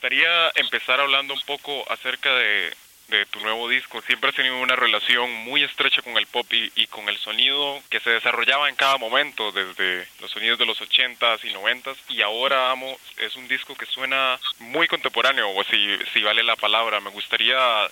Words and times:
gustaría 0.00 0.50
empezar 0.54 0.98
hablando 0.98 1.34
un 1.34 1.42
poco 1.42 1.84
acerca 1.92 2.34
de, 2.34 2.72
de 3.08 3.26
tu 3.26 3.38
nuevo 3.40 3.68
disco. 3.68 4.00
Siempre 4.00 4.30
has 4.30 4.34
tenido 4.34 4.58
una 4.58 4.74
relación 4.74 5.30
muy 5.30 5.62
estrecha 5.62 6.00
con 6.00 6.16
el 6.16 6.26
pop 6.26 6.46
y, 6.50 6.86
con 6.86 7.06
el 7.10 7.18
sonido 7.18 7.78
que 7.90 8.00
se 8.00 8.08
desarrollaba 8.08 8.70
en 8.70 8.76
cada 8.76 8.96
momento, 8.96 9.52
desde 9.52 10.08
los 10.22 10.30
sonidos 10.30 10.58
de 10.58 10.64
los 10.64 10.80
80s 10.80 11.44
y 11.44 11.52
90s. 11.52 11.96
Y 12.08 12.22
ahora, 12.22 12.70
Amo, 12.70 12.98
es 13.18 13.36
un 13.36 13.46
disco 13.46 13.74
que 13.74 13.84
suena 13.84 14.40
muy 14.58 14.88
contemporáneo, 14.88 15.50
o 15.50 15.62
si, 15.64 15.98
si 16.14 16.22
vale 16.22 16.42
la 16.44 16.56
palabra. 16.56 16.98
Me 17.00 17.10
gustaría 17.10 17.86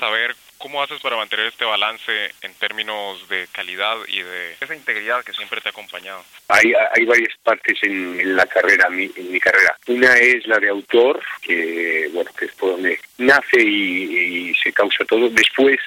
saber 0.00 0.34
¿Cómo 0.60 0.82
haces 0.82 1.00
para 1.00 1.16
mantener 1.16 1.46
este 1.46 1.64
balance 1.64 2.12
en 2.42 2.52
términos 2.52 3.26
de 3.30 3.48
calidad 3.50 3.96
y 4.08 4.20
de 4.20 4.52
esa 4.60 4.74
integridad 4.74 5.24
que 5.24 5.32
siempre 5.32 5.58
te 5.62 5.70
ha 5.70 5.72
acompañado? 5.72 6.22
Hay, 6.48 6.74
hay 6.92 7.06
varias 7.06 7.34
partes 7.42 7.78
en, 7.80 8.36
la 8.36 8.44
carrera, 8.44 8.88
en 8.90 9.32
mi 9.32 9.40
carrera. 9.40 9.74
Una 9.86 10.12
es 10.18 10.46
la 10.46 10.58
de 10.58 10.68
autor, 10.68 11.18
que 11.40 12.10
bueno, 12.12 12.30
que 12.38 12.44
es 12.44 12.52
por 12.56 12.72
donde 12.72 13.00
nace 13.16 13.58
y, 13.58 14.54
se 14.62 14.70
causa 14.70 15.02
todo. 15.06 15.30
Después 15.30 15.80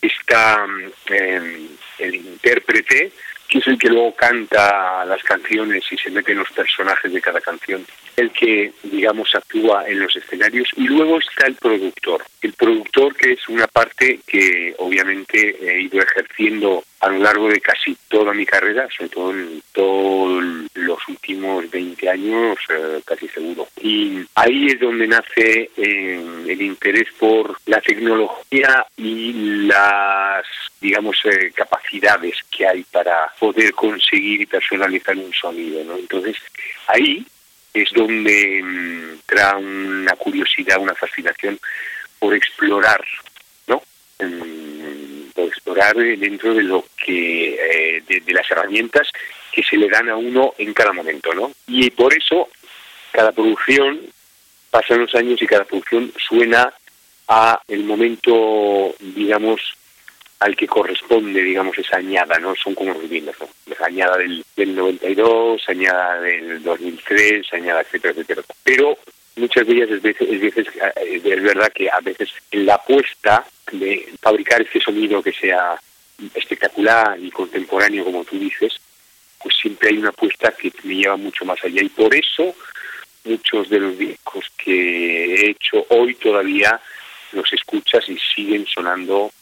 está 0.00 0.64
em, 1.06 1.68
el 1.98 2.14
intérprete, 2.14 3.10
que 3.48 3.58
es 3.58 3.66
el 3.66 3.76
que 3.76 3.88
luego 3.88 4.14
canta 4.14 5.04
las 5.06 5.24
canciones 5.24 5.82
y 5.90 5.96
se 5.96 6.12
mete 6.12 6.30
en 6.30 6.38
los 6.38 6.52
personajes 6.52 7.12
de 7.12 7.20
cada 7.20 7.40
canción 7.40 7.84
el 8.16 8.30
que, 8.32 8.72
digamos, 8.82 9.34
actúa 9.34 9.88
en 9.88 10.00
los 10.00 10.14
escenarios. 10.16 10.68
Y 10.76 10.86
luego 10.86 11.18
está 11.18 11.46
el 11.46 11.54
productor. 11.54 12.24
El 12.40 12.52
productor 12.52 13.14
que 13.16 13.32
es 13.32 13.48
una 13.48 13.66
parte 13.66 14.20
que 14.26 14.74
obviamente 14.78 15.56
he 15.60 15.82
ido 15.82 16.00
ejerciendo 16.00 16.84
a 17.00 17.08
lo 17.08 17.18
largo 17.18 17.48
de 17.48 17.60
casi 17.60 17.96
toda 18.08 18.32
mi 18.32 18.46
carrera, 18.46 18.88
sobre 18.96 19.10
todo 19.10 19.30
en 19.32 19.62
todos 19.72 20.42
los 20.74 20.98
últimos 21.08 21.70
20 21.70 22.08
años, 22.08 22.58
eh, 22.70 23.00
casi 23.04 23.28
seguro. 23.28 23.68
Y 23.80 24.20
ahí 24.34 24.68
es 24.68 24.80
donde 24.80 25.06
nace 25.06 25.70
eh, 25.76 26.44
el 26.48 26.62
interés 26.62 27.08
por 27.18 27.58
la 27.66 27.80
tecnología 27.82 28.86
y 28.96 29.66
las, 29.66 30.46
digamos, 30.80 31.16
eh, 31.24 31.52
capacidades 31.54 32.36
que 32.50 32.66
hay 32.66 32.82
para 32.84 33.30
poder 33.38 33.72
conseguir 33.74 34.40
y 34.40 34.46
personalizar 34.46 35.16
un 35.16 35.32
sonido. 35.32 35.84
¿no? 35.84 35.96
Entonces, 35.96 36.36
ahí 36.86 37.24
es 37.74 37.90
donde 37.92 38.60
entra 38.60 39.56
una 39.56 40.14
curiosidad, 40.14 40.78
una 40.78 40.94
fascinación 40.94 41.58
por 42.18 42.32
explorar, 42.34 43.04
¿no? 43.66 43.82
por 45.34 45.44
explorar 45.46 45.96
dentro 45.96 46.54
de 46.54 46.62
lo 46.62 46.84
que, 47.04 47.54
eh, 47.54 48.02
de, 48.06 48.32
las 48.32 48.48
herramientas 48.50 49.08
que 49.52 49.62
se 49.62 49.76
le 49.76 49.88
dan 49.88 50.08
a 50.08 50.16
uno 50.16 50.54
en 50.56 50.72
cada 50.72 50.92
momento, 50.92 51.34
¿no? 51.34 51.52
Y 51.66 51.90
por 51.90 52.14
eso 52.14 52.48
cada 53.10 53.32
producción, 53.32 54.00
pasan 54.70 55.00
los 55.00 55.14
años 55.14 55.40
y 55.42 55.46
cada 55.46 55.64
producción 55.64 56.12
suena 56.16 56.72
a 57.28 57.60
el 57.68 57.84
momento, 57.84 58.94
digamos, 58.98 59.60
al 60.44 60.54
que 60.54 60.66
corresponde, 60.66 61.40
digamos, 61.42 61.78
esa 61.78 61.96
añada, 61.96 62.38
¿no? 62.38 62.54
Son 62.54 62.74
como 62.74 62.92
vinos, 62.96 63.34
¿no? 63.40 63.48
La 63.66 63.86
añada 63.86 64.18
del, 64.18 64.44
del 64.54 64.76
92, 64.76 65.62
añada 65.68 66.20
del 66.20 66.62
2003, 66.62 67.46
añada, 67.54 67.80
etcétera, 67.80 68.12
etcétera. 68.12 68.42
Pero 68.62 68.98
muchas 69.36 69.66
de 69.66 69.82
es, 69.84 70.02
veces, 70.02 70.28
es, 70.28 70.40
veces, 70.42 70.66
es 70.96 71.42
verdad 71.42 71.72
que 71.72 71.88
a 71.90 71.98
veces 72.00 72.28
la 72.52 72.74
apuesta 72.74 73.42
de 73.72 74.06
fabricar 74.20 74.60
este 74.60 74.82
sonido 74.82 75.22
que 75.22 75.32
sea 75.32 75.80
espectacular 76.34 77.18
y 77.18 77.30
contemporáneo, 77.30 78.04
como 78.04 78.22
tú 78.24 78.38
dices, 78.38 78.78
pues 79.42 79.56
siempre 79.56 79.88
hay 79.88 79.96
una 79.96 80.10
apuesta 80.10 80.52
que 80.52 80.70
me 80.82 80.96
lleva 80.96 81.16
mucho 81.16 81.46
más 81.46 81.64
allá. 81.64 81.82
Y 81.82 81.88
por 81.88 82.14
eso 82.14 82.54
muchos 83.24 83.70
de 83.70 83.80
los 83.80 83.96
discos 83.96 84.44
que 84.58 85.36
he 85.36 85.50
hecho 85.52 85.86
hoy 85.88 86.14
todavía 86.16 86.78
los 87.32 87.50
escuchas 87.50 88.06
y 88.10 88.18
siguen 88.18 88.66
sonando 88.66 89.32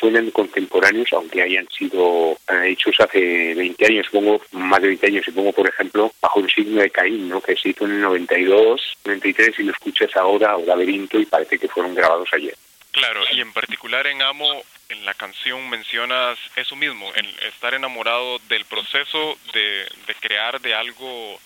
suenan 0.00 0.30
contemporáneos, 0.30 1.12
aunque 1.12 1.42
hayan 1.42 1.68
sido 1.68 2.32
eh, 2.48 2.70
hechos 2.70 2.98
hace 2.98 3.54
20 3.54 3.86
años, 3.86 4.06
supongo, 4.06 4.40
más 4.52 4.80
de 4.80 4.88
20 4.88 5.06
años, 5.06 5.24
supongo, 5.26 5.52
por 5.52 5.68
ejemplo, 5.68 6.10
bajo 6.20 6.40
el 6.40 6.50
signo 6.50 6.80
de 6.80 6.90
Caín, 6.90 7.28
¿no? 7.28 7.42
que 7.42 7.54
se 7.54 7.68
hizo 7.68 7.84
en 7.84 7.92
el 7.92 8.00
92, 8.00 8.96
93, 9.04 9.58
y 9.58 9.62
lo 9.64 9.72
escuchas 9.72 10.16
ahora, 10.16 10.56
o 10.56 10.64
Laberinto, 10.64 11.20
y 11.20 11.26
parece 11.26 11.58
que 11.58 11.68
fueron 11.68 11.94
grabados 11.94 12.30
ayer. 12.32 12.54
Claro, 12.92 13.20
y 13.32 13.40
en 13.40 13.52
particular 13.52 14.06
en 14.06 14.22
Amo, 14.22 14.62
en 14.88 15.04
la 15.04 15.14
canción 15.14 15.68
mencionas 15.68 16.38
eso 16.56 16.74
mismo, 16.74 17.12
el 17.14 17.28
estar 17.46 17.74
enamorado 17.74 18.38
del 18.48 18.64
proceso 18.64 19.38
de, 19.52 19.86
de 20.06 20.14
crear 20.20 20.60
de 20.60 20.74
algo 20.74 21.38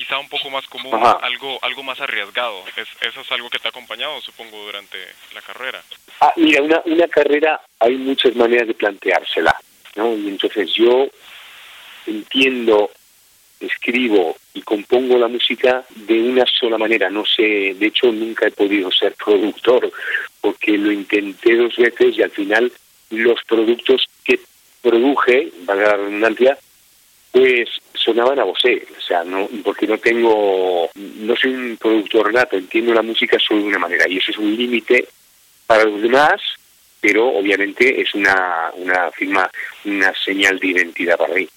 quizá 0.00 0.18
un 0.18 0.30
poco 0.30 0.48
más 0.48 0.66
común, 0.66 0.94
algo 0.94 1.58
algo 1.60 1.82
más 1.82 2.00
arriesgado. 2.00 2.64
Es, 2.74 2.88
eso 3.02 3.20
es 3.20 3.32
algo 3.32 3.50
que 3.50 3.58
te 3.58 3.68
ha 3.68 3.70
acompañado, 3.70 4.18
supongo, 4.22 4.64
durante 4.64 4.96
la 5.34 5.42
carrera. 5.42 5.82
Ah, 6.22 6.32
mira, 6.36 6.62
una, 6.62 6.80
una 6.86 7.06
carrera 7.06 7.60
hay 7.78 7.96
muchas 7.96 8.34
maneras 8.34 8.66
de 8.66 8.72
planteársela, 8.72 9.54
¿no? 9.96 10.16
Y 10.16 10.28
entonces 10.28 10.72
yo 10.72 11.06
entiendo, 12.06 12.90
escribo 13.60 14.38
y 14.54 14.62
compongo 14.62 15.18
la 15.18 15.28
música 15.28 15.84
de 15.94 16.18
una 16.18 16.46
sola 16.46 16.78
manera. 16.78 17.10
No 17.10 17.26
sé, 17.26 17.74
de 17.74 17.86
hecho 17.86 18.10
nunca 18.10 18.46
he 18.46 18.52
podido 18.52 18.90
ser 18.90 19.14
productor 19.22 19.92
porque 20.40 20.78
lo 20.78 20.92
intenté 20.92 21.56
dos 21.56 21.76
veces 21.76 22.16
y 22.16 22.22
al 22.22 22.30
final 22.30 22.72
los 23.10 23.44
productos 23.44 24.06
que 24.24 24.40
produje, 24.80 25.52
valga 25.66 25.88
la 25.88 25.96
redundancia, 25.98 26.58
pues 27.32 27.68
sonaban 28.02 28.38
a 28.38 28.44
vosé, 28.44 28.86
o 28.96 29.00
sea, 29.00 29.22
no, 29.24 29.48
porque 29.62 29.86
no 29.86 29.98
tengo, 29.98 30.88
no 30.94 31.36
soy 31.36 31.54
un 31.54 31.76
productor 31.76 32.32
nato, 32.32 32.56
entiendo 32.56 32.94
la 32.94 33.02
música 33.02 33.38
solo 33.38 33.60
de 33.60 33.68
una 33.68 33.78
manera 33.78 34.08
y 34.08 34.18
eso 34.18 34.30
es 34.30 34.38
un 34.38 34.56
límite 34.56 35.06
para 35.66 35.84
los 35.84 36.00
demás, 36.00 36.40
pero 37.00 37.28
obviamente 37.28 38.00
es 38.00 38.14
una, 38.14 38.70
una 38.74 39.10
firma, 39.10 39.50
una 39.84 40.12
señal 40.14 40.58
de 40.58 40.68
identidad 40.68 41.16
para 41.16 41.34
mí, 41.34 41.48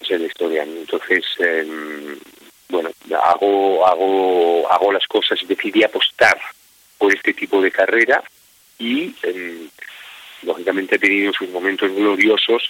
es 0.00 0.20
la 0.20 0.26
historia. 0.26 0.62
Entonces, 0.62 1.24
em, 1.38 2.16
bueno, 2.68 2.90
hago, 3.24 3.86
hago, 3.86 4.70
hago 4.70 4.92
las 4.92 5.06
cosas 5.06 5.38
decidí 5.46 5.82
apostar 5.82 6.38
por 6.96 7.12
este 7.12 7.34
tipo 7.34 7.60
de 7.60 7.70
carrera 7.70 8.22
y 8.78 9.14
em, 9.22 9.68
lógicamente 10.42 10.96
he 10.96 10.98
tenido 10.98 11.32
sus 11.32 11.48
momentos 11.48 11.90
gloriosos 11.92 12.62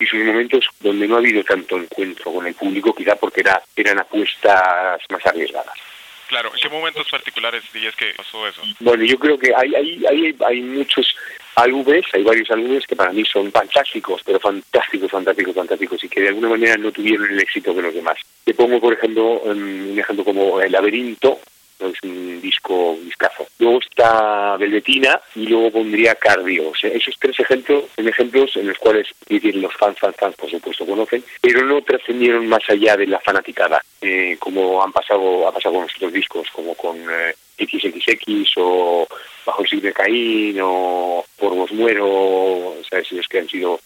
y 0.00 0.06
sus 0.06 0.24
momentos 0.24 0.64
donde 0.80 1.06
no 1.06 1.16
ha 1.16 1.18
habido 1.18 1.44
tanto 1.44 1.76
encuentro 1.76 2.32
con 2.32 2.46
el 2.46 2.54
público, 2.54 2.94
quizá 2.94 3.14
porque 3.16 3.42
era, 3.42 3.62
eran 3.76 3.98
apuestas 3.98 5.00
más 5.10 5.26
arriesgadas. 5.26 5.78
Claro, 6.26 6.50
¿en 6.54 6.60
qué 6.60 6.68
momentos 6.68 7.06
particulares 7.10 7.62
dirías 7.72 7.94
que 7.96 8.14
pasó 8.16 8.46
eso? 8.46 8.62
Bueno, 8.78 9.04
yo 9.04 9.18
creo 9.18 9.38
que 9.38 9.52
hay, 9.54 9.74
hay, 9.74 10.06
hay, 10.06 10.36
hay 10.46 10.62
muchos 10.62 11.14
álbumes, 11.56 12.04
hay 12.12 12.22
varios 12.22 12.50
álbumes 12.50 12.86
que 12.86 12.96
para 12.96 13.12
mí 13.12 13.24
son 13.24 13.50
fantásticos, 13.50 14.22
pero 14.24 14.38
fantásticos, 14.38 15.10
fantásticos, 15.10 15.54
fantásticos, 15.54 16.04
y 16.04 16.08
que 16.08 16.20
de 16.20 16.28
alguna 16.28 16.50
manera 16.50 16.76
no 16.76 16.92
tuvieron 16.92 17.28
el 17.30 17.40
éxito 17.40 17.74
que 17.74 17.82
los 17.82 17.94
demás. 17.94 18.18
Te 18.44 18.54
pongo, 18.54 18.80
por 18.80 18.92
ejemplo, 18.92 19.40
un 19.40 19.98
ejemplo 19.98 20.24
como 20.24 20.60
El 20.60 20.72
laberinto, 20.72 21.40
es 21.88 22.02
un 22.02 22.40
disco 22.40 22.96
discazo. 23.02 23.46
Luego 23.58 23.80
está 23.80 24.56
Velvetina 24.56 25.20
y 25.34 25.46
luego 25.46 25.72
pondría 25.72 26.14
Cardio. 26.14 26.72
Esos 26.82 27.16
tres 27.18 27.38
ejemplos 27.40 27.84
son 27.94 28.08
ejemplos 28.08 28.56
en 28.56 28.68
los 28.68 28.78
cuales 28.78 29.08
los 29.28 29.74
fans, 29.76 29.98
fans, 29.98 30.16
fans, 30.16 30.36
por 30.36 30.50
supuesto, 30.50 30.86
conocen, 30.86 31.24
pero 31.40 31.64
no 31.64 31.82
trascendieron 31.82 32.46
más 32.48 32.68
allá 32.68 32.96
de 32.96 33.06
la 33.06 33.20
fanaticada, 33.20 33.82
eh, 34.00 34.36
como 34.38 34.82
han 34.82 34.92
pasado, 34.92 35.46
ha 35.46 35.52
pasado 35.52 35.76
con 35.76 35.84
otros 35.84 36.12
discos, 36.12 36.48
como 36.50 36.74
con 36.74 36.96
eh, 36.98 37.34
XXX 37.58 38.52
o 38.56 39.06
Bajo 39.44 39.62
el 39.62 39.68
signo 39.68 39.86
de 39.86 39.92
Caín 39.94 40.58
o 40.60 41.24
Por 41.38 41.54
vos 41.54 41.72
muero, 41.72 42.06
o 42.06 42.82
sea, 42.88 42.98
esos 42.98 43.26
que 43.26 43.38
han 43.38 43.48
sido 43.48 43.80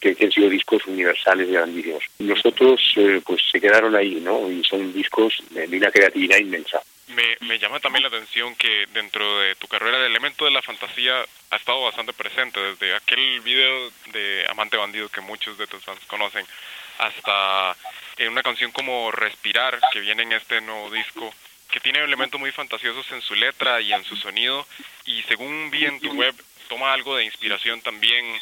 que, 0.00 0.14
que, 0.14 0.24
han 0.24 0.32
sido 0.32 0.48
discos 0.48 0.86
universales 0.86 1.50
grandísimos. 1.50 2.04
Nosotros, 2.20 2.80
eh, 2.96 3.20
pues 3.24 3.40
se 3.50 3.60
quedaron 3.60 3.94
ahí, 3.96 4.20
¿no? 4.22 4.50
Y 4.50 4.62
son 4.62 4.92
discos 4.92 5.42
de 5.50 5.76
una 5.76 5.90
creatividad 5.90 6.38
inmensa. 6.38 6.80
Me, 7.08 7.36
me 7.40 7.58
llama 7.58 7.80
también 7.80 8.02
la 8.02 8.08
atención 8.08 8.54
que 8.56 8.86
dentro 8.94 9.40
de 9.40 9.54
tu 9.56 9.66
carrera 9.66 9.98
el 9.98 10.04
elemento 10.04 10.44
de 10.44 10.50
la 10.50 10.62
fantasía 10.62 11.24
ha 11.50 11.56
estado 11.56 11.82
bastante 11.82 12.12
presente, 12.12 12.60
desde 12.60 12.94
aquel 12.94 13.40
video 13.40 13.90
de 14.12 14.46
Amante 14.48 14.76
Bandido 14.76 15.08
que 15.08 15.20
muchos 15.20 15.58
de 15.58 15.66
tus 15.66 15.84
fans 15.84 16.00
conocen, 16.06 16.46
hasta 16.98 17.76
en 18.18 18.30
una 18.30 18.42
canción 18.42 18.70
como 18.70 19.10
Respirar, 19.10 19.78
que 19.92 20.00
viene 20.00 20.22
en 20.22 20.32
este 20.32 20.60
nuevo 20.60 20.90
disco, 20.90 21.34
que 21.70 21.80
tiene 21.80 21.98
elementos 21.98 22.38
muy 22.38 22.52
fantasiosos 22.52 23.10
en 23.12 23.20
su 23.20 23.34
letra 23.34 23.80
y 23.80 23.92
en 23.92 24.04
su 24.04 24.16
sonido, 24.16 24.66
y 25.04 25.22
según 25.22 25.70
vi 25.70 25.84
en 25.84 26.00
tu 26.00 26.12
web, 26.12 26.34
toma 26.68 26.92
algo 26.92 27.16
de 27.16 27.24
inspiración 27.24 27.80
también 27.82 28.40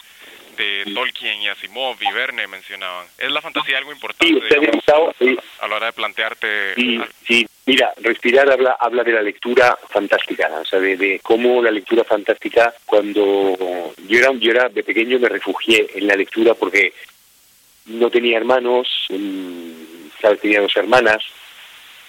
de 0.56 0.85
Tolkien 0.95 1.41
y 1.41 1.49
Asimov 1.49 1.97
y 2.01 2.13
Verne 2.13 2.47
mencionaban. 2.47 3.06
¿Es 3.19 3.31
la 3.31 3.41
fantasía 3.41 3.79
algo 3.79 3.93
importante 3.93 4.41
a 5.61 5.69
la 5.69 5.77
hora 5.77 5.87
de 5.87 5.93
plantearte? 5.93 6.75
Sí, 6.75 7.01
sí, 7.27 7.47
mira, 7.70 7.94
Respirar 7.99 8.50
habla, 8.50 8.76
habla 8.81 9.05
de 9.05 9.12
la 9.12 9.22
lectura 9.22 9.78
fantástica, 9.88 10.50
o 10.61 10.64
sea, 10.64 10.81
de, 10.81 11.20
cómo 11.22 11.62
la 11.62 11.70
lectura 11.70 12.02
fantástica, 12.02 12.75
cuando 12.84 13.56
yo 14.08 14.19
era, 14.19 14.32
yo 14.32 14.50
era 14.50 14.69
de 14.69 14.82
pequeño 14.82 15.20
me 15.20 15.28
refugié 15.28 15.87
en 15.94 16.08
la 16.08 16.17
lectura 16.17 16.55
porque 16.55 16.93
no 17.87 18.11
tenía 18.11 18.38
hermanos, 18.38 18.88
mm, 19.11 19.70
tenía 20.43 20.62
dos 20.62 20.76
hermanas, 20.76 21.22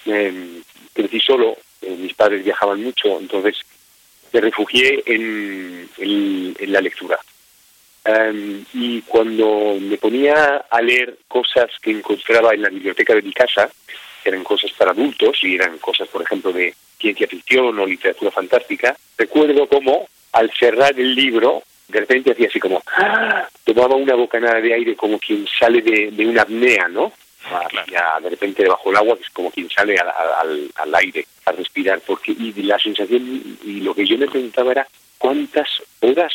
crecí 0.04 1.20
solo 1.20 1.56
eh, 1.80 1.96
mis 1.96 2.14
padres 2.14 2.44
viajaban 2.44 2.82
mucho, 2.82 3.20
entonces 3.20 3.56
me 4.32 4.40
refugié 4.40 5.00
en, 5.06 5.88
en, 5.98 6.72
la 6.72 6.80
lectura. 6.80 7.20
Em, 8.04 8.64
y 8.74 9.00
cuando 9.02 9.76
me 9.80 9.96
ponía 9.96 10.64
a 10.68 10.82
leer 10.82 11.18
cosas 11.28 11.70
que 11.80 11.92
encontraba 11.92 12.52
en 12.52 12.62
la 12.62 12.68
biblioteca 12.68 13.14
de 13.14 13.22
mi 13.22 13.32
casa, 13.32 13.70
eran 14.28 14.44
cosas 14.44 14.72
para 14.72 14.92
adultos 14.92 15.38
y 15.42 15.54
eran 15.54 15.78
cosas, 15.78 16.08
por 16.08 16.22
ejemplo, 16.22 16.52
de 16.52 16.74
ciencia 16.98 17.26
ficción 17.26 17.78
o 17.78 17.86
literatura 17.86 18.30
fantástica, 18.30 18.96
recuerdo 19.18 19.66
cómo 19.66 20.06
al 20.32 20.50
cerrar 20.52 20.98
el 20.98 21.14
libro, 21.14 21.62
de 21.88 22.00
repente 22.00 22.32
hacía 22.32 22.48
así 22.48 22.60
como, 22.60 22.82
¡ah! 22.96 23.46
tomaba 23.64 23.96
una 23.96 24.14
bocanada 24.14 24.60
de 24.60 24.72
aire 24.72 24.96
como 24.96 25.18
quien 25.18 25.46
sale 25.58 25.82
de, 25.82 26.10
de 26.10 26.26
una 26.26 26.42
apnea, 26.42 26.88
¿no? 26.88 27.12
Ya 27.90 28.20
de 28.20 28.30
repente 28.30 28.62
debajo 28.62 28.88
del 28.88 28.98
agua, 28.98 29.16
que 29.16 29.24
es 29.24 29.30
como 29.30 29.50
quien 29.50 29.68
sale 29.68 29.96
al, 29.98 30.08
al, 30.08 30.70
al, 30.76 30.94
aire 30.94 31.26
a 31.44 31.52
respirar, 31.52 32.00
porque 32.06 32.32
y 32.32 32.52
la 32.62 32.78
sensación, 32.78 33.58
y 33.64 33.80
lo 33.80 33.94
que 33.94 34.06
yo 34.06 34.16
me 34.16 34.28
preguntaba 34.28 34.70
era, 34.72 34.86
¿cuántas 35.18 35.68
horas 36.00 36.32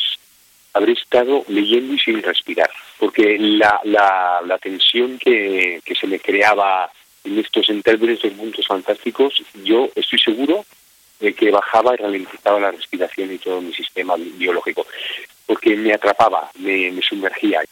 habré 0.74 0.92
estado 0.92 1.44
leyendo 1.48 1.94
y 1.94 1.98
sin 1.98 2.22
respirar? 2.22 2.70
Porque 2.98 3.38
la, 3.38 3.80
la, 3.84 4.40
la 4.44 4.58
tensión 4.58 5.18
que, 5.18 5.80
que 5.84 5.94
se 5.94 6.06
me 6.06 6.20
creaba 6.20 6.90
en 7.24 7.38
estos 7.38 7.68
en 7.68 7.82
estos 7.84 8.32
mundos 8.34 8.66
fantásticos, 8.66 9.42
yo 9.64 9.88
estoy 9.94 10.18
seguro 10.18 10.64
de 11.20 11.34
que 11.34 11.50
bajaba 11.50 11.94
y 11.94 11.96
ralentizaba 11.96 12.60
la 12.60 12.70
respiración 12.70 13.32
y 13.32 13.38
todo 13.38 13.60
mi 13.60 13.72
sistema 13.72 14.14
biológico, 14.16 14.86
porque 15.46 15.76
me 15.76 15.92
atrapaba, 15.92 16.50
me, 16.58 17.00
sumergía. 17.02 17.62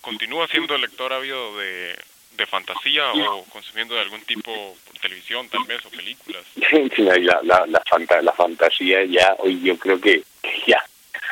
¿Continúa 0.00 0.48
siendo 0.48 0.76
lector 0.76 1.12
ávido 1.12 1.56
de, 1.58 1.96
de 2.36 2.46
fantasía 2.46 3.12
o 3.12 3.44
consumiendo 3.44 3.94
de 3.94 4.00
algún 4.00 4.20
tipo 4.22 4.76
por 4.86 4.98
televisión 5.00 5.48
tal 5.48 5.64
vez 5.64 5.84
o 5.84 5.90
películas? 5.90 6.44
la, 6.98 7.42
la, 7.42 7.66
la, 7.66 8.22
la 8.22 8.32
fantasía 8.32 9.04
ya, 9.04 9.36
hoy 9.38 9.60
yo 9.62 9.78
creo 9.78 10.00
que 10.00 10.22
ya 10.66 10.82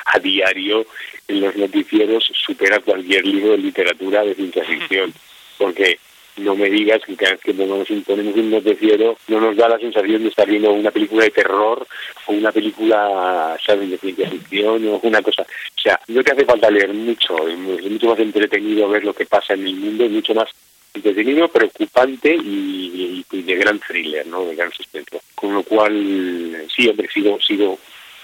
a 0.07 0.19
diario 0.19 0.87
en 1.29 1.41
los 1.41 1.57
noticieros 1.57 2.31
supera 2.35 2.81
cualquier 2.81 3.27
libro 3.27 3.53
de 3.53 3.59
literatura 3.59 4.23
de 4.23 4.35
ciencia 4.35 4.65
ficción, 4.65 5.15
porque 5.59 5.99
no 6.37 6.57
me 6.57 6.69
digas 6.69 7.01
que 7.07 7.17
cada 7.17 7.33
vez 7.33 7.41
que 7.41 7.55
ponemos 7.55 7.89
un, 7.91 8.03
ponemos 8.03 8.35
un 8.35 8.51
noticiero 8.51 9.17
no 9.29 9.41
nos 9.41 9.57
da 9.57 9.69
la 9.69 9.79
sensación 9.79 10.23
de 10.23 10.29
estar 10.29 10.49
viendo 10.49 10.73
una 10.73 10.91
película 10.91 11.25
de 11.25 11.31
terror 11.31 11.87
o 12.27 12.33
una 12.33 12.51
película, 12.51 13.57
¿sabes?, 13.65 13.91
de 13.91 13.99
ciencia 13.99 14.31
ficción 14.31 14.87
o 14.89 15.01
una 15.03 15.23
cosa. 15.23 15.43
O 15.43 15.81
sea, 15.81 16.01
no 16.09 16.23
te 16.23 16.33
hace 16.33 16.45
falta 16.45 16.71
leer 16.71 16.93
mucho, 16.93 17.49
es 17.49 17.57
mucho 17.57 18.09
más 18.09 18.19
entretenido 18.19 18.89
ver 18.89 19.05
lo 19.05 19.15
que 19.15 19.27
pasa 19.27 19.55
en 19.55 19.67
el 19.67 19.77
mundo, 19.77 20.05
es 20.05 20.11
mucho 20.11 20.35
más 20.35 20.49
entretenido, 20.93 21.49
preocupante 21.49 22.35
y, 22.35 23.25
de 23.31 23.57
gran 23.57 23.79
thriller, 23.81 24.27
¿no?, 24.27 24.45
de 24.47 24.55
gran 24.55 24.73
suspenso. 24.73 25.21
Con 25.35 25.55
lo 25.55 25.63
cual, 25.63 26.67
sí, 26.75 26.89
hombre, 26.89 27.09
sigo, 27.13 27.39
sigo, 27.41 27.79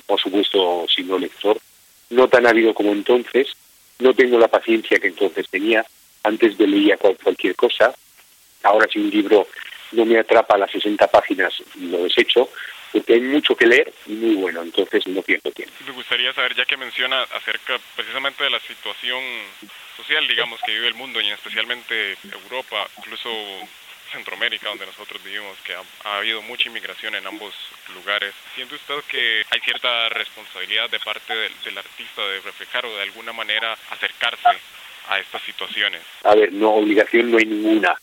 por 0.06 0.20
supuesto, 0.20 0.86
siendo 0.92 1.18
lector, 1.18 1.58
no 2.10 2.28
tan 2.28 2.46
ávido 2.46 2.74
como 2.74 2.92
entonces, 2.92 3.48
no 3.98 4.14
tengo 4.14 4.38
la 4.38 4.48
paciencia 4.48 4.98
que 4.98 5.08
entonces 5.08 5.48
tenía, 5.48 5.84
antes 6.22 6.56
de 6.58 6.66
leía 6.66 6.96
cualquier 6.96 7.54
cosa, 7.56 7.94
ahora 8.62 8.86
si 8.90 8.98
un 8.98 9.10
libro 9.10 9.46
no 9.92 10.04
me 10.04 10.18
atrapa 10.18 10.54
a 10.54 10.58
las 10.58 10.70
60 10.70 11.06
páginas, 11.08 11.62
lo 11.76 12.04
desecho, 12.04 12.48
porque 12.92 13.14
hay 13.14 13.20
mucho 13.20 13.54
que 13.56 13.66
leer 13.66 13.92
muy 14.06 14.34
bueno, 14.34 14.62
entonces 14.62 15.06
no 15.06 15.22
pierdo 15.22 15.50
tiempo. 15.52 15.74
Me 15.86 15.92
gustaría 15.92 16.32
saber, 16.32 16.54
ya 16.54 16.64
que 16.64 16.76
menciona 16.76 17.22
acerca 17.22 17.78
precisamente 17.94 18.44
de 18.44 18.50
la 18.50 18.60
situación 18.60 19.22
social, 19.96 20.26
digamos, 20.26 20.60
que 20.62 20.72
vive 20.72 20.88
el 20.88 20.94
mundo 20.94 21.20
y 21.20 21.30
especialmente 21.30 22.16
Europa, 22.44 22.88
incluso 22.98 23.30
Centroamérica, 24.10 24.68
donde 24.68 24.86
nosotros 24.86 25.22
vivimos, 25.22 25.56
que 25.64 25.74
ha, 25.74 26.16
habido 26.16 26.42
mucha 26.42 26.68
inmigración 26.68 27.14
en 27.14 27.26
ambos 27.26 27.54
lugares. 27.94 28.34
¿Siente 28.54 28.74
usted 28.74 28.96
que 29.08 29.44
hay 29.50 29.60
cierta 29.60 30.08
responsabilidad 30.08 30.90
de 30.90 30.98
parte 31.00 31.32
del 31.32 31.78
artista 31.78 32.26
de 32.26 32.40
reflejar 32.40 32.86
o 32.86 32.96
de 32.96 33.02
alguna 33.02 33.32
manera 33.32 33.76
acercarse 33.90 34.58
a 35.10 35.18
estas 35.18 35.42
situaciones? 35.42 36.00
A 36.22 36.34
ver, 36.34 36.52
no, 36.52 36.74
obligación 36.74 37.30
no 37.30 37.38
hay 37.38 37.44
ninguna. 37.44 37.94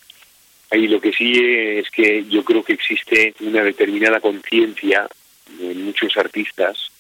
Ahí 0.69 0.88
lo 0.88 1.00
que 1.00 1.13
sí 1.13 1.33
es 1.39 1.89
que 1.89 2.25
yo 2.25 2.44
creo 2.44 2.62
que 2.62 2.74
existe 2.74 3.33
una 3.39 3.63
determinada 3.63 4.19
conciencia 4.19 5.07
en 5.59 5.86
muchos 5.86 6.18
artistas, 6.18 6.92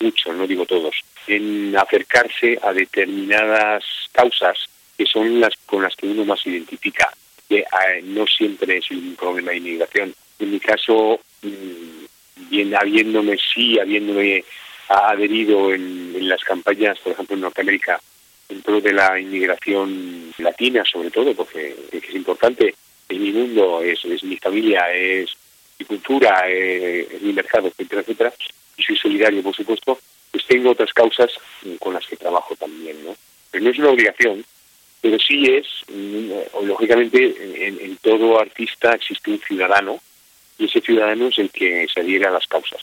muchos, 0.00 0.34
no 0.34 0.46
digo 0.46 0.66
todos, 0.66 0.96
en 1.28 1.74
acercarse 1.76 2.58
a 2.60 2.72
determinadas 2.72 3.84
causas 4.10 4.68
que 4.98 5.06
son 5.06 5.40
las 5.40 5.54
con 5.64 5.82
las 5.82 5.94
que 5.94 6.08
uno 6.08 6.24
más 6.24 6.40
se 6.40 6.50
identifica, 6.50 7.12
que 7.48 7.60
eh, 7.60 8.02
no 8.02 8.26
siempre 8.26 8.78
es 8.78 8.90
un 8.90 9.14
problema 9.14 9.52
de 9.52 9.58
inmigración. 9.58 10.12
En 10.40 10.50
mi 10.50 10.58
caso, 10.58 11.20
mm, 11.42 12.50
bien 12.50 12.74
habiéndome 12.74 13.38
sí, 13.38 13.78
habiéndome 13.78 14.44
adherido 14.88 15.72
en, 15.72 16.12
en 16.16 16.28
las 16.28 16.42
campañas, 16.42 16.98
por 16.98 17.12
ejemplo, 17.12 17.36
en 17.36 17.42
Norteamérica, 17.42 18.00
dentro 18.48 18.80
de 18.80 18.92
la 18.92 19.18
inmigración 19.18 20.32
latina, 20.38 20.84
sobre 20.84 21.10
todo, 21.10 21.34
porque 21.34 21.74
es 21.90 22.14
importante. 22.14 22.74
Es 23.08 23.18
mi 23.18 23.32
mundo, 23.32 23.82
es, 23.82 24.04
es 24.04 24.22
mi 24.24 24.36
familia, 24.36 24.92
es 24.92 25.30
mi 25.78 25.86
cultura, 25.86 26.48
es, 26.48 27.20
mi 27.22 27.32
mercado, 27.32 27.68
etcétera, 27.68 28.02
etcétera. 28.02 28.32
Y 28.76 28.82
soy 28.82 28.96
solidario, 28.96 29.42
por 29.42 29.54
supuesto. 29.54 29.98
Pues 30.30 30.46
tengo 30.46 30.70
otras 30.70 30.92
causas 30.92 31.30
con 31.78 31.92
las 31.92 32.06
que 32.06 32.16
trabajo 32.16 32.56
también, 32.56 33.04
¿no? 33.04 33.14
Pero 33.50 33.64
no 33.64 33.70
es 33.70 33.78
una 33.78 33.90
obligación, 33.90 34.42
pero 35.02 35.18
sí 35.18 35.44
es, 35.46 35.66
mm, 35.88 36.64
lógicamente, 36.66 37.66
en, 37.66 37.78
en 37.78 37.96
todo 37.98 38.40
artista 38.40 38.94
existe 38.94 39.30
un 39.30 39.40
ciudadano 39.40 40.00
y 40.58 40.64
ese 40.66 40.80
ciudadano 40.80 41.28
es 41.28 41.38
el 41.38 41.50
que 41.50 41.86
se 41.92 42.00
adhiere 42.00 42.26
a 42.26 42.30
las 42.30 42.46
causas. 42.46 42.80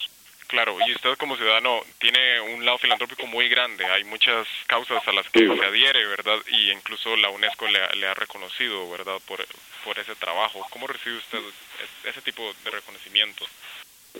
Claro, 0.50 0.76
y 0.84 0.92
usted 0.92 1.16
como 1.16 1.36
ciudadano 1.36 1.80
tiene 2.00 2.40
un 2.40 2.64
lado 2.64 2.76
filantrópico 2.78 3.24
muy 3.28 3.48
grande. 3.48 3.84
Hay 3.84 4.02
muchas 4.02 4.48
causas 4.66 5.06
a 5.06 5.12
las 5.12 5.30
que 5.30 5.46
se 5.46 5.64
adhiere, 5.64 6.04
¿verdad? 6.08 6.38
Y 6.50 6.72
incluso 6.72 7.14
la 7.14 7.30
UNESCO 7.30 7.68
le, 7.68 8.06
ha 8.08 8.14
reconocido, 8.14 8.90
¿verdad? 8.90 9.20
Por, 9.28 9.46
por 9.84 9.96
ese 10.00 10.16
trabajo. 10.16 10.66
¿Cómo 10.70 10.88
recibe 10.88 11.18
usted 11.18 11.38
ese 12.02 12.20
tipo 12.22 12.52
de 12.64 12.70
reconocimiento? 12.70 13.46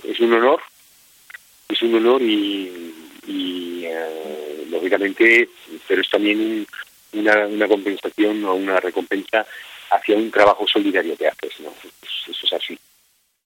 Es 0.04 0.20
un 0.20 0.32
honor, 0.34 0.62
es 1.68 1.82
un 1.82 1.96
honor 1.96 2.22
y, 2.22 2.94
y 3.26 3.86
eh, 3.86 4.66
lógicamente, 4.68 5.48
pero 5.88 6.00
es 6.00 6.10
también 6.10 6.64
una, 7.12 7.44
una 7.48 7.66
compensación 7.66 8.44
o 8.44 8.54
una 8.54 8.78
recompensa 8.78 9.44
hacia 9.90 10.14
un 10.14 10.30
trabajo 10.30 10.64
solidario 10.68 11.16
que 11.16 11.26
haces, 11.26 11.58
¿no? 11.58 11.74
Eso 12.30 12.46
es 12.46 12.52
así. 12.52 12.78